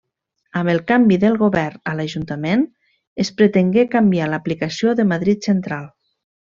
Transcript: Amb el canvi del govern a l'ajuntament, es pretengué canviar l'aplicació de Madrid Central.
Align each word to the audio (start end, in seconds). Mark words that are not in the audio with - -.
Amb 0.61 0.71
el 0.71 0.79
canvi 0.91 1.17
del 1.23 1.37
govern 1.41 1.83
a 1.91 1.93
l'ajuntament, 1.99 2.65
es 3.27 3.33
pretengué 3.43 3.87
canviar 3.95 4.33
l'aplicació 4.35 4.99
de 5.03 5.11
Madrid 5.15 5.51
Central. 5.53 5.91